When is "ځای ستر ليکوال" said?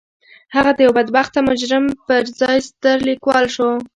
2.39-3.45